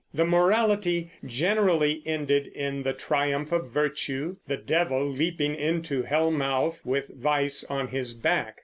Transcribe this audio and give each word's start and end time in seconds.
The 0.15 0.25
Morality 0.25 1.11
generally 1.23 2.01
ended 2.07 2.47
in 2.47 2.81
the 2.81 2.91
triumph 2.91 3.51
of 3.51 3.69
virtue, 3.69 4.37
the 4.47 4.57
devil 4.57 5.05
leaping 5.05 5.53
into 5.53 6.01
hell 6.01 6.31
mouth 6.31 6.83
with 6.83 7.09
Vice 7.09 7.63
on 7.65 7.89
his 7.89 8.15
back. 8.15 8.55